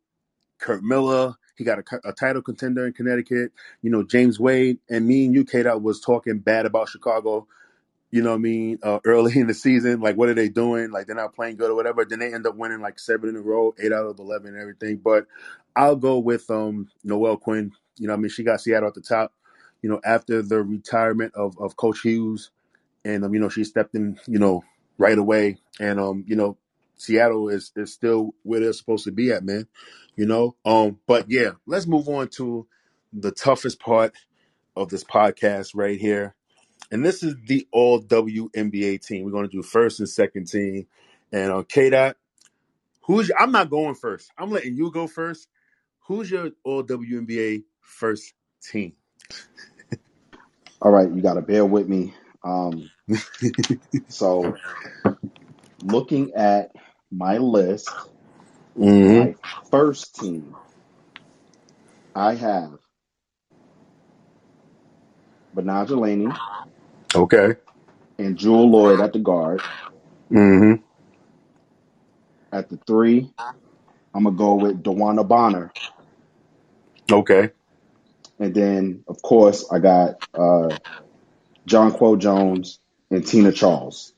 [0.59, 3.53] Curt Miller, he got a, a title contender in Connecticut.
[3.83, 7.47] You know, James Wade and me and you, K Dot, was talking bad about Chicago
[8.11, 10.01] you know what I mean, uh, early in the season.
[10.01, 10.91] Like, what are they doing?
[10.91, 12.05] Like, they're not playing good or whatever.
[12.05, 14.61] Then they end up winning like seven in a row, eight out of 11 and
[14.61, 14.99] everything.
[14.99, 15.27] But
[15.75, 17.73] I'll go with um, Noelle Quinn.
[17.99, 18.31] You know I mean?
[18.31, 19.33] She got Seattle at the top,
[19.83, 22.51] you know, after the retirement of, of Coach Hughes.
[23.05, 24.65] And, um, you know, she stepped in, you know,
[24.99, 25.59] right away.
[25.79, 26.57] And, um, you know,
[26.97, 29.67] Seattle is, is still where they're supposed to be at, man.
[30.17, 30.57] You know?
[30.65, 32.67] Um, but yeah, let's move on to
[33.13, 34.15] the toughest part
[34.77, 36.35] of this podcast right here
[36.91, 39.25] and this is the all WNBA team.
[39.25, 40.87] We're going to do first and second team.
[41.33, 42.17] And on K dot,
[43.03, 44.31] who's your, I'm not going first.
[44.39, 45.49] I'm letting you go first.
[46.07, 48.93] Who's your all WNBA first team?
[50.81, 52.15] All right, you got to bear with me.
[52.45, 52.89] Um,
[54.09, 54.55] so,
[55.83, 56.71] looking at
[57.17, 57.89] my list,
[58.79, 59.19] mm-hmm.
[59.19, 59.35] my
[59.71, 60.55] first team,
[62.15, 62.79] I have
[65.55, 66.29] Laney
[67.15, 67.55] Okay.
[68.19, 69.63] and Jewell Lloyd at the guard.
[70.31, 70.83] Mm-hmm.
[72.53, 73.33] At the three,
[74.15, 75.73] I'm gonna go with DeWanda Bonner,
[77.11, 77.51] Okay.
[78.39, 80.77] and then of course I got uh,
[81.69, 84.15] Jonquel Jones and Tina Charles.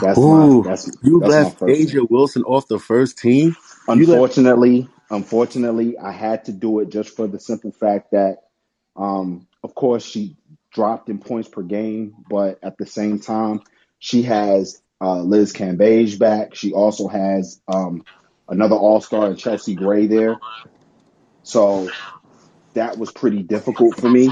[0.00, 2.06] That's Ooh, my that's you that's left A'ja team.
[2.10, 3.56] Wilson off the first team.
[3.88, 4.10] You left.
[4.10, 8.38] Unfortunately, unfortunately, I had to do it just for the simple fact that,
[8.96, 10.36] um, of course, she
[10.72, 13.62] dropped in points per game, but at the same time,
[13.98, 16.54] she has uh, Liz Cambage back.
[16.54, 18.04] She also has um,
[18.48, 20.36] another All Star in Chelsea Gray there.
[21.42, 21.88] So
[22.74, 24.30] that was pretty difficult for me.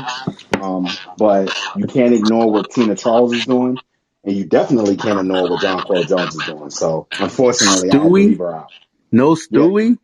[0.60, 3.78] Um, but you can't ignore what Tina Charles is doing,
[4.24, 6.70] and you definitely can't ignore what John Jonquel Jones is doing.
[6.70, 8.12] So unfortunately, I had to Stewie?
[8.28, 8.72] leave her out.
[9.12, 9.98] No Stewie.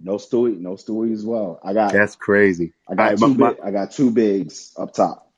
[0.00, 1.60] No Stewie, no Stewie as well.
[1.62, 2.72] I got That's crazy.
[2.88, 5.30] I got All right, two my- big I got two bigs up top.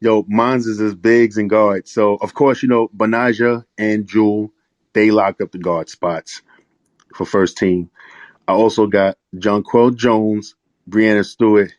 [0.00, 1.90] Yo, mine's is as bigs and guards.
[1.92, 4.50] So of course, you know, Betnijah and Jewell,
[4.92, 6.42] they locked up the guard spots
[7.14, 7.90] for first team.
[8.48, 10.54] I also got Jonquel Jones,
[10.88, 11.72] Breanna Stewart,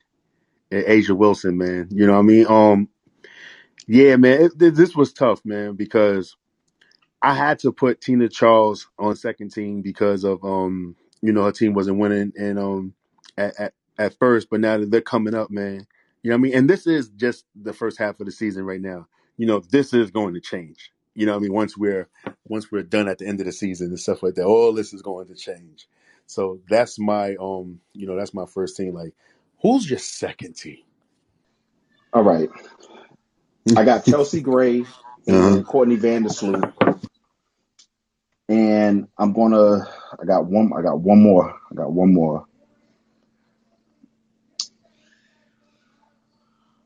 [0.71, 1.89] and A'ja Wilson, man.
[1.91, 2.47] You know what I mean?
[2.47, 2.89] Um
[3.88, 6.36] yeah, man, it, th- this was tough, man, because
[7.22, 11.52] I had to put Tina Charles on second team because of um, you know, her
[11.52, 12.94] team wasn't winning and um
[13.38, 15.88] at, at, at first, but now that they're coming up, man.
[16.24, 16.56] You know what I mean?
[16.56, 19.08] And this is just the first half of the season right now.
[19.38, 20.92] You know, this is going to change.
[21.16, 21.54] You know what I mean?
[21.54, 22.10] Once we're
[22.48, 24.94] once we're done at the end of the season and stuff like that, all this
[24.94, 25.88] is going to change.
[26.28, 28.94] So that's my um, you know, that's my first team.
[28.94, 29.13] Like,
[29.62, 30.80] who's your second team?
[32.13, 32.50] All right.
[33.75, 34.86] I got Chelsea Gray
[35.27, 35.63] and Uh-huh.
[35.65, 36.73] Courtney Vandersloot.
[38.49, 39.88] And I'm gonna
[40.21, 41.56] I got one I got one more.
[41.71, 42.45] I got one more.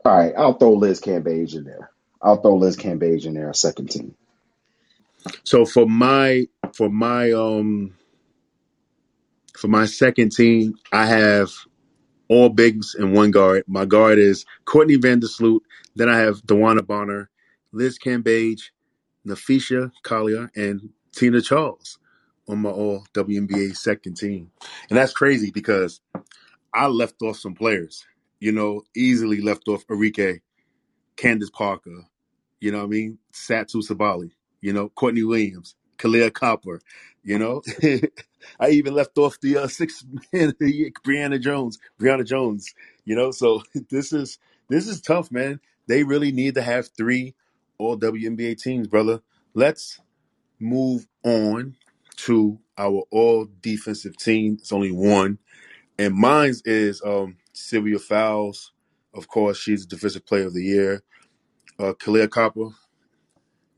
[0.05, 1.91] All right, I'll throw Liz Cambage in there.
[2.21, 4.15] I'll throw Liz Cambage in there, a second team.
[5.45, 7.95] So for my for my um
[9.57, 11.51] for my second team, I have
[12.29, 13.63] all bigs and one guard.
[13.67, 15.61] My guard is Courtney Vandersloot.
[15.95, 17.29] Then I have DeWanda Bonner,
[17.71, 18.71] Liz Cambage,
[19.27, 21.99] Napheesa Collier, and Tina Charles
[22.47, 24.51] on my all WNBA second team.
[24.89, 26.01] And that's crazy because
[26.73, 28.05] I left off some players.
[28.39, 30.41] You know, easily left off Arike,
[31.15, 32.05] Candace Parker,
[32.61, 33.17] you know what I mean?
[33.33, 36.79] Satou Sabally, you know, Courtney Williams, Kahleah Copper,
[37.23, 37.61] you know.
[38.59, 42.73] I even left off the uh, six man Brionna Jones, Brionna Jones,
[43.03, 43.31] you know.
[43.31, 45.59] So this is this is tough, man.
[45.87, 47.35] They really need to have three
[47.77, 49.21] all WNBA teams, brother.
[49.53, 49.99] Let's
[50.59, 51.75] move on
[52.17, 54.57] to our all defensive team.
[54.59, 55.39] It's only one,
[55.99, 58.71] and mine's is um Sylvia Fowles.
[59.13, 61.03] Of course, she's the defensive player of the year.
[61.79, 62.69] Uh, Kahleah Copper,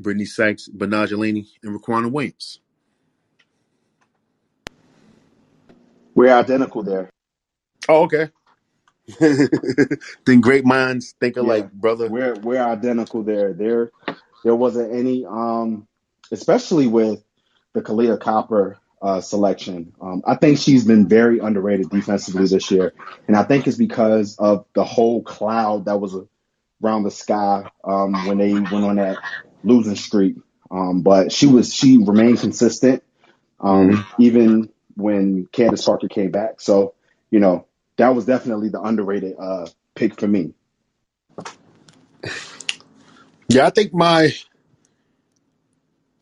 [0.02, 2.60] Brittney Sykes, Betnijah Laney, and Riquna Williams.
[6.16, 7.10] We're identical there.
[7.90, 8.30] Oh, okay.
[10.26, 12.08] then great minds think Yeah, alike, brother.
[12.08, 13.54] we're we're identical there.
[13.54, 13.92] There
[14.44, 15.88] there wasn't any um
[16.32, 17.24] especially with
[17.74, 19.94] the Kahleah Copper uh, selection.
[20.02, 22.94] Um, I think she's been very underrated defensively this year,
[23.28, 26.16] and I think it's because of the whole cloud that was
[26.84, 29.24] around the sky um, when they went on that
[29.64, 30.38] losing streak.
[30.72, 33.04] Um, but she was she remained consistent
[33.60, 34.14] um, Mm-hmm.
[34.18, 36.62] even when Candace Parker came back.
[36.62, 36.96] So
[37.32, 40.54] you know that was definitely the underrated uh, pick for me.
[43.50, 44.34] Yeah, I think my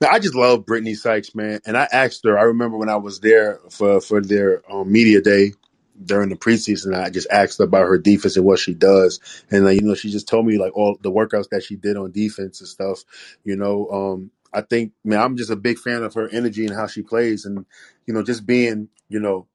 [0.09, 1.59] I just love Brittney Sykes, man.
[1.65, 2.37] And I asked her.
[2.37, 5.53] I remember when I was there for for their um, media day
[6.03, 6.95] during the preseason.
[6.95, 9.19] I just asked her about her defense and what she does,
[9.51, 11.97] and like, you know, she just told me like all the workouts that she did
[11.97, 13.03] on defense and stuff.
[13.43, 16.75] You know, um, I think, man, I'm just a big fan of her energy and
[16.75, 17.65] how she plays, and
[18.07, 19.47] you know, just being, you know,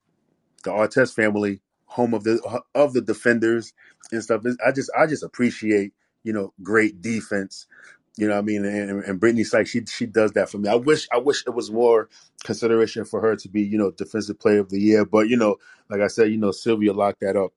[0.62, 3.72] the Artest family, home of the of the defenders
[4.12, 4.42] and stuff.
[4.66, 7.66] I just I just appreciate you know great defense.
[8.18, 8.64] You know what I mean?
[8.64, 10.68] And, and Brittney Sykes, she she does that for me.
[10.68, 12.09] I wish I wish it was more
[12.44, 15.05] consideration for her to be you know defensive player of the year.
[15.05, 15.57] But you know,
[15.88, 17.53] like I said, you know Sylvia locked that up.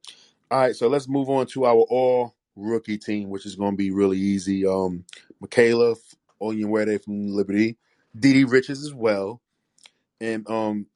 [0.51, 3.77] All right, so let's move on to our all rookie team, which is going to
[3.77, 4.65] be really easy.
[4.65, 5.05] Um,
[5.39, 5.95] Michaela
[6.41, 7.77] Onyenwere from Liberty,
[8.19, 9.41] Didi Richards as well,
[10.19, 10.87] and um,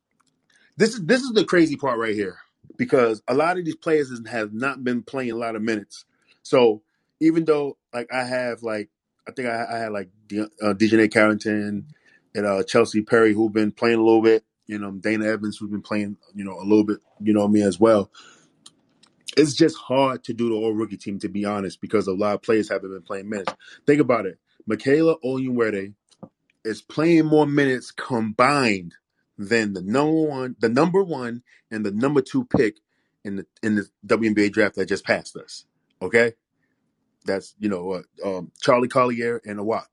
[0.78, 2.38] this is this is the crazy part right here
[2.84, 6.04] because a lot of these players have not been playing a lot of minutes.
[6.41, 6.82] So
[7.22, 8.89] even though like I have like
[9.26, 11.88] I think I, I had like De, uh, DiJonai Carrington
[12.36, 14.43] and uh, Chelsea Perry who've been playing a little bit.
[14.67, 16.98] You know Dana Evans who's been playing you know a little bit.
[17.22, 18.12] You know me as well.
[19.38, 22.36] It's just hard to do the all rookie team to be honest because a lot
[22.36, 23.54] of players haven't been playing minutes.
[23.88, 24.39] Think about it.
[24.67, 25.93] Michaela Onyenwere
[26.65, 28.93] is playing more minutes combined
[29.38, 32.78] than the number one, the number one and the number two pick
[33.24, 35.65] in the in the WNBA draft that just passed us.
[36.02, 36.34] Okay,
[37.26, 39.88] that's you know uh, um, Charli Collier and Awak.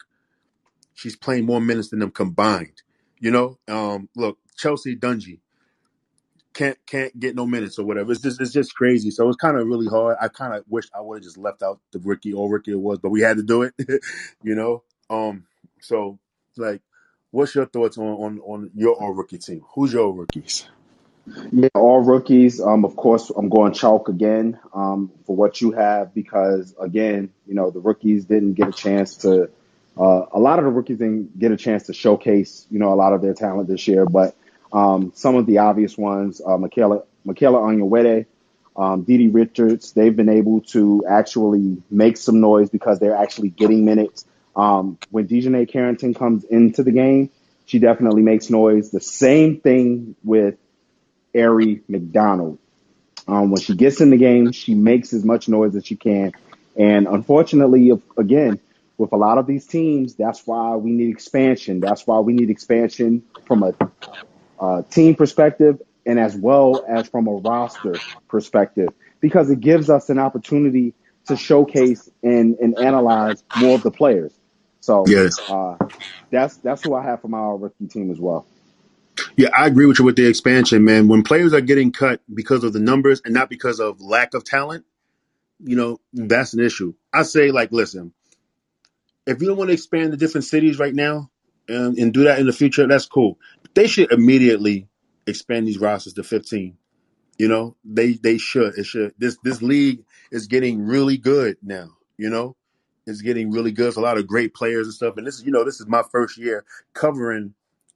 [0.95, 2.83] She's playing more minutes than them combined.
[3.19, 5.41] You know, um, look, Chelsea Dungee
[6.53, 8.13] can't can't get no minutes or whatever.
[8.13, 9.11] It's just it's just crazy.
[9.11, 10.17] So it's kind of really hard.
[10.21, 12.81] I kind of wish I would have just left out the rookie or rookie it
[12.81, 13.75] was, but we had to do it.
[14.43, 15.45] you know, um,
[15.81, 16.19] so
[16.57, 16.83] like
[17.33, 19.65] What's your thoughts on on, on your all rookie team?
[19.75, 20.67] Who's your rookies?
[21.53, 22.61] Yeah, all rookies.
[22.61, 27.55] Um, of course, I'm going chalk again um, for what you have because again, you
[27.55, 29.51] know, the rookies didn't get a chance to.
[29.97, 32.95] Uh, a lot of the rookies didn't get a chance to showcase, you know, a
[32.95, 34.07] lot of their talent this year.
[34.07, 34.35] But
[34.73, 38.27] um, some of the obvious ones, uh, Michaela Michaela Onyenwere,
[38.77, 43.85] um, Didi Richards, they've been able to actually make some noise because they're actually getting
[43.85, 44.25] minutes.
[44.57, 47.31] Um, when DiJonai Carrington comes into the game,
[47.67, 48.91] she definitely makes noise.
[48.91, 50.57] The same thing with
[51.35, 52.59] Aari McDonald.
[53.29, 56.33] Um, when she gets in the game, she makes as much noise as she can.
[56.77, 58.59] And unfortunately, again,
[58.99, 61.81] with a lot of these teams, that's why we need expansion.
[61.81, 63.75] That's why we need expansion from a,
[64.61, 67.95] a team perspective and as well as from a roster
[68.29, 68.89] perspective,
[69.21, 70.95] because it gives us an opportunity
[71.27, 74.33] to showcase and, and analyze more of the players.
[74.81, 75.41] So Yes.
[75.49, 75.77] uh,
[76.33, 78.47] that's that's who I have for my rookie team as well.
[79.37, 81.09] Yeah, I agree with you with the expansion, man.
[81.09, 84.45] When players are getting cut because of the numbers and not because of lack of
[84.45, 84.87] talent,
[85.61, 86.95] you know, that's an issue.
[87.13, 88.15] I say, like, listen,
[89.27, 91.31] if you don't want to expand to different cities right now
[91.69, 93.39] and, and do that in the future, that's cool.
[93.63, 94.89] But they should immediately
[95.27, 96.77] expand these rosters to 15.
[97.39, 98.79] You know, they they should.
[98.79, 99.15] It should.
[99.19, 101.91] This this league is getting really good now.
[102.19, 102.57] You know,
[103.07, 103.97] it's getting really good.
[103.97, 105.17] A lot of great players and stuff.
[105.17, 107.55] And this is, you know, this is my first year covering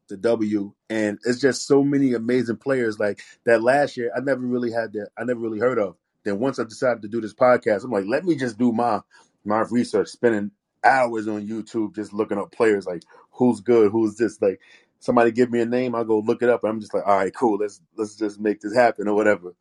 [0.09, 2.99] the W, and it's just so many amazing players.
[2.99, 5.09] Like that last year, I never really had that.
[5.17, 5.97] I never really heard of.
[6.25, 9.01] Then once I decided to do this podcast, I'm like, let me just do my
[9.45, 10.51] my research, spending
[10.83, 12.87] hours on YouTube just looking up players.
[12.87, 14.40] Like who's good, who's this.
[14.40, 14.61] Like
[15.01, 17.17] somebody give me a name, I'll go look it up, and I'm just like, all
[17.17, 17.59] right, cool.
[17.59, 19.55] Let's let's just make this happen or whatever.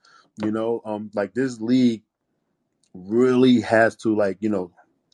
[0.43, 2.03] You know, um, like this league
[2.93, 4.71] really has to like you know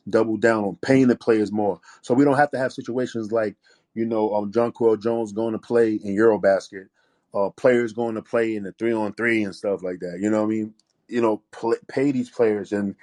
[0.08, 3.56] double down on paying the players more, so we don't have to have situations like
[3.94, 6.86] you know um, Jonquel Jones going to play in EuroBasket,
[7.34, 10.18] uh, players going to play in the three on three and stuff like that.
[10.20, 10.74] You know I mean?
[11.08, 12.94] You know, pl- pay these players and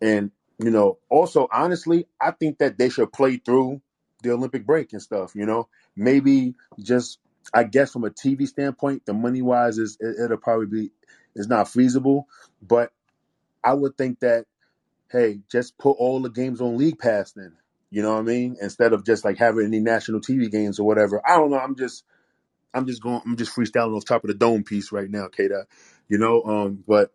[0.00, 3.80] and you know also honestly, I think that they should play through
[4.22, 5.34] the Olympic break and stuff.
[5.34, 7.18] You know, maybe just
[7.52, 10.90] I guess from a TV standpoint, the money wise is it, it'll probably be
[11.34, 12.28] it's not feasible,
[12.62, 12.92] but
[13.62, 14.46] I would think that
[15.14, 17.56] hey, just put all the games on League Pass then.
[17.90, 18.56] You know what I mean?
[18.60, 21.22] Instead of just like having any national TV games or whatever.
[21.24, 21.58] I don't know.
[21.58, 22.04] I'm just
[22.74, 25.48] I'm just going I'm just freestyling off top of the dome piece right now, K
[26.08, 27.12] You know, um, but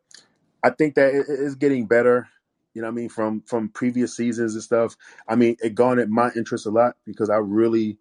[0.63, 2.29] I think that it is getting better.
[2.73, 4.95] You know what I mean from from previous seasons and stuff.
[5.27, 7.97] I mean, it garnered my interest a lot because I really,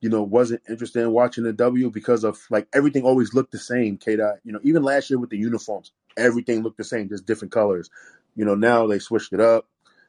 [0.00, 3.58] you know, wasn't interested in watching the W because of like everything always looked the
[3.58, 3.98] same.
[3.98, 4.12] K.
[4.12, 7.90] You know, even last year with the uniforms, everything looked the same, just different colors.
[8.36, 9.66] You know, now they switched it up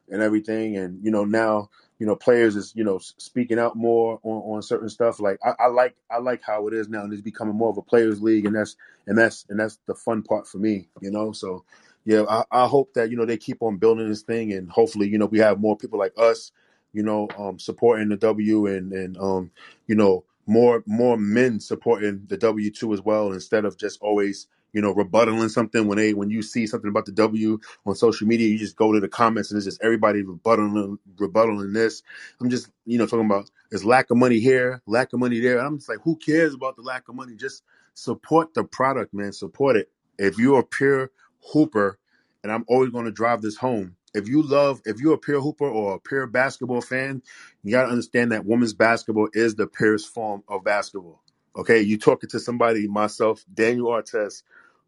[0.10, 4.20] and everything, and you know now you know players is you know speaking out more
[4.24, 5.20] on, on certain stuff.
[5.20, 7.78] Like I, I like I like how it is now, and it's becoming more of
[7.78, 8.76] a players league, and that's
[9.08, 10.88] and that's and that's the fun part for me.
[11.02, 11.64] You know, so
[12.06, 15.08] yeah, I, I hope that you know they keep on building this thing, and hopefully
[15.08, 16.52] you know we have more people like us,
[16.94, 19.52] you know, um, supporting the W, and and um,
[19.88, 24.48] you know more more men supporting the W two as well, instead of just always
[24.74, 28.28] you know rebuttaling something when they when you see something about the W on social
[28.28, 32.04] media, you just go to the comments and it's just everybody rebuttaling rebuttaling this.
[32.42, 35.60] I'm just you know talking about there's lack of money here, lack of money there.
[35.60, 37.36] I'm just like, who cares about the lack of money?
[37.36, 39.34] Just support the product, man.
[39.34, 39.92] Support it.
[40.18, 41.12] If you're a pure
[41.54, 42.00] hooper,
[42.44, 43.96] and I'm always going to drive this home.
[44.14, 47.24] If you love, if you're a pure hooper or a pure basketball fan,
[47.64, 51.22] you got to understand that women's basketball is the purest form of basketball.
[51.56, 54.44] Okay, you talking to somebody, myself, Daniel Artest,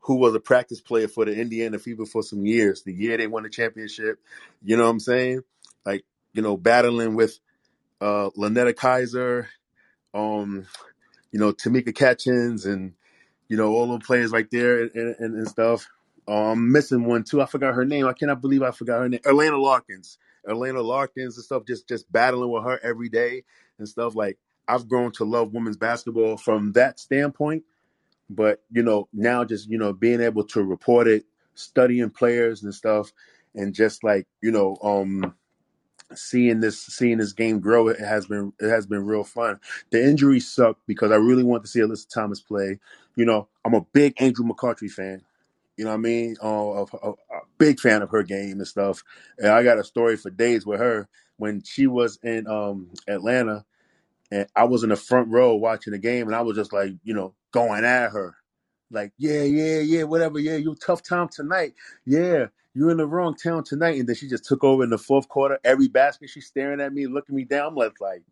[0.06, 2.84] who was a practice player for the Indiana Fever for some years.
[2.84, 4.20] The year they won the championship,
[4.64, 5.42] you know what I'm saying?
[5.86, 7.40] Like, you know, battling with
[8.02, 9.50] uh Lounnetta Kaiser,
[10.14, 10.68] um,
[11.32, 12.94] you know, Tamika Catchings and
[13.50, 15.88] you know, all the players right there and, and, and stuff.
[16.28, 17.42] Oh, I'm missing one too.
[17.42, 18.08] I forgot her name.
[18.08, 19.22] I cannot believe I forgot her name.
[19.22, 20.18] Erlana Larkins.
[20.48, 21.66] Erlana Larkins and stuff.
[21.68, 23.44] Just just battling with her every day
[23.78, 24.16] and stuff.
[24.16, 24.38] Like
[24.68, 27.64] I've grown to love women's basketball from that standpoint.
[28.30, 32.74] But you know, now just you know being able to report it, studying players and
[32.74, 33.12] stuff,
[33.54, 35.36] and just like you know, um,
[36.16, 39.60] seeing this seeing this game grow it has been it has been real fun.
[39.92, 42.80] The injuries suck because i really want to see alyssa thomas play.
[43.16, 45.22] You know i'm a big Angel McCoughtry fan.
[45.78, 46.36] You know what i mean?
[46.44, 49.04] Uh, a, a, a big fan of her game and stuff.
[49.38, 51.08] And i got a story for days with her
[51.38, 53.66] when she was in um atlanta
[54.32, 56.94] and I was in the front row watching the game, and I was just like,
[57.04, 58.36] you know, going at her,
[58.92, 61.74] like, yeah, yeah, yeah, whatever, yeah, you tough time tonight,
[62.06, 64.98] yeah, you're in the wrong town tonight, and then she just took over in the
[64.98, 65.60] fourth quarter.
[65.64, 67.68] Every basket, she's staring at me, looking me down.
[67.68, 68.24] I'm like, like,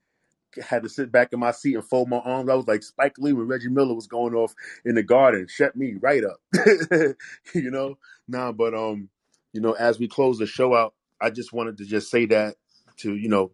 [0.61, 2.49] had to sit back in my seat and fold my arms.
[2.49, 4.53] I was like Spike Lee when Reggie Miller was going off
[4.85, 6.37] in the garden, shut me right up,
[7.53, 7.97] you know.
[8.27, 9.09] Nah, but um,
[9.53, 12.55] you know, as we close the show out, I just wanted to just say that
[12.97, 13.51] to you know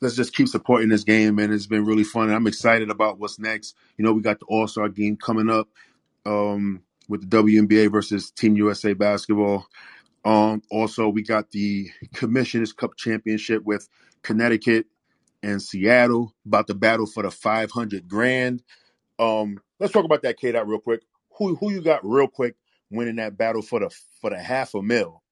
[0.00, 1.52] let's just keep supporting this game, man.
[1.52, 2.30] It's been really fun.
[2.30, 3.76] I'm excited about what's next.
[3.98, 5.68] You know, we got the All Star game coming up
[6.26, 9.66] um, with the WNBA versus Team USA basketball.
[10.24, 13.88] Um, also, we got the Commissioners Cup Championship with
[14.22, 14.86] Connecticut
[15.42, 18.62] and Seattle about to battle for the 500 grand.
[19.18, 21.02] Um, let's talk about that K dot real quick.
[21.38, 22.56] Who who you got real quick
[22.90, 23.90] winning that battle for the
[24.22, 25.23] for the half a mil?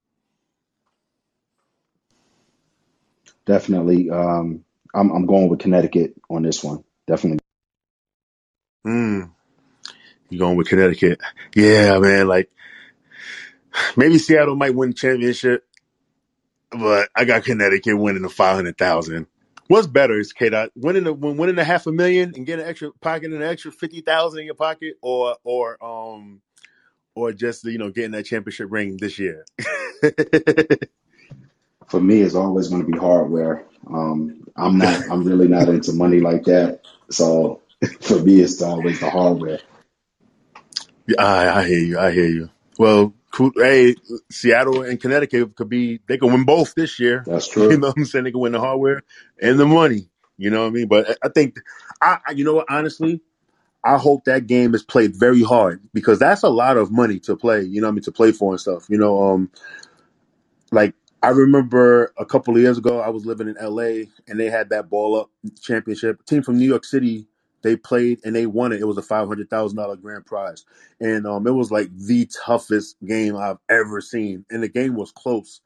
[3.47, 4.11] Definitely.
[4.11, 6.85] Um, I'm, I'm going with Connecticut on this one.
[7.07, 7.41] Definitely.
[8.85, 9.23] Hmm.
[10.29, 11.21] You going with Connecticut?
[11.55, 12.27] Yeah, man.
[12.27, 12.51] Like
[13.97, 15.65] maybe Seattle might win championship,
[16.71, 19.27] but I got Connecticut winning the five hundred thousand.
[19.69, 22.71] What's better is K dot winning the winning the half a million and getting an
[22.71, 26.41] extra pocket an extra fifty thousand in your pocket, or or um
[27.15, 29.45] or just you know getting that championship ring this year.
[31.93, 33.67] For me, it's always going to be hardware.
[33.87, 35.05] Um, I'm not.
[35.11, 36.81] I'm really not into money like that.
[37.11, 37.63] So
[38.03, 39.61] for me, it's always the hardware.
[41.19, 41.99] I, I hear you.
[41.99, 42.51] I hear you.
[42.79, 43.53] Well, cool.
[43.57, 43.97] Hey,
[44.31, 46.01] Seattle and Connecticut could be.
[46.09, 47.27] They could win both this year.
[47.27, 47.71] That's true.
[47.71, 48.25] You know what I'm saying?
[48.27, 49.03] They could win the hardware
[49.43, 50.09] and the money.
[50.39, 50.89] You know what I mean?
[50.89, 51.59] But I think,
[52.03, 52.67] I- you know what?
[52.71, 53.21] Honestly,
[53.85, 57.37] I hope that game is played very hard because that's a lot of money to
[57.37, 57.63] play.
[57.63, 58.05] You know what I mean?
[58.05, 58.87] To play for and stuff.
[58.91, 59.51] You know, um,
[60.73, 64.51] like I remember a couple of years ago, I was living in LA and they
[64.51, 65.31] had that ball up
[65.63, 66.21] championship.
[66.23, 67.29] A team from New York City,
[67.63, 68.81] they played and they won it.
[68.81, 70.65] It was a five hundred thousand dollar grand prize,
[71.03, 74.47] and um, it was like the toughest game I've ever seen.
[74.51, 75.61] And the game was close.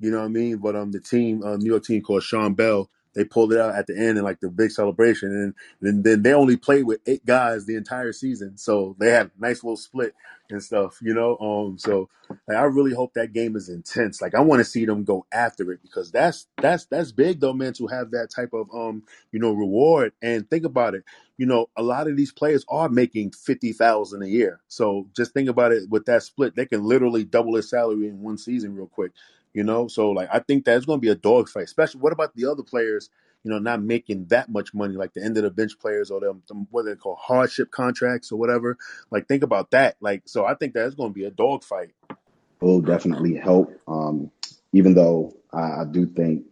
[0.00, 0.58] You know what I mean?
[0.58, 3.74] But um, the team, uh, New York team called Sean Bell, they pulled it out
[3.74, 5.30] at the end and like the big celebration.
[5.30, 9.26] And then then they only played with eight guys the entire season, so they had
[9.28, 10.14] a nice little split
[10.50, 10.98] and stuff.
[11.02, 12.08] You know, um, so
[12.48, 14.20] like, I really hope that game is intense.
[14.22, 17.52] Like I want to see them go after it because that's that's that's big though,
[17.52, 20.12] man, to have that type of um, you know, reward.
[20.22, 21.04] And think about it.
[21.38, 24.60] You know, a lot of these players are making fifty thousand a year.
[24.68, 28.20] So just think about it with that split, they can literally double their salary in
[28.20, 29.12] one season real quick.
[29.54, 31.64] You know, so like I think that's going to be a dogfight.
[31.64, 33.10] Especially, what about the other players?
[33.42, 36.20] You know, not making that much money, like the end of the bench players or
[36.20, 38.76] them, them what they call hardship contracts or whatever.
[39.10, 39.96] Like, think about that.
[40.00, 41.90] Like, so I think that's going to be a dogfight.
[42.10, 42.16] It
[42.60, 43.72] will definitely help.
[43.88, 44.30] Um,
[44.72, 46.44] even though I, I, do think,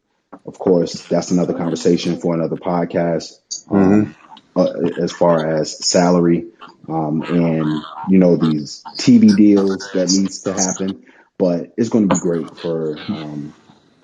[0.46, 3.32] of course, that's another conversation for another podcast.
[3.70, 4.16] Um,
[4.56, 4.58] mm-hmm.
[4.58, 6.46] uh, as far as salary
[6.88, 11.04] um, and you know these TV deals that needs to happen,
[11.36, 13.54] but it's going to be great for um,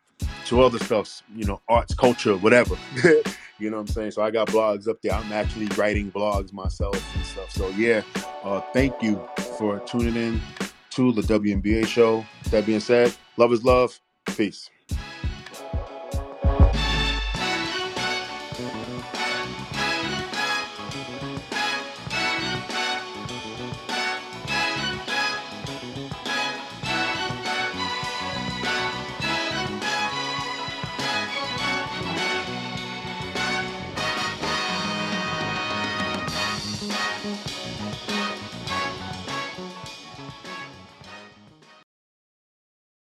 [0.44, 2.76] to other stuff, you know, arts, culture, whatever.
[3.60, 4.12] you know what I'm saying?
[4.12, 5.14] So I got blogs up there.
[5.14, 7.50] I'm actually writing blogs myself and stuff.
[7.52, 8.02] So yeah,
[8.44, 9.26] uh, thank you
[9.58, 10.42] for tuning in
[10.90, 12.26] to the WNBA show.
[12.52, 13.98] That being said, love is love.
[14.36, 14.70] Peace.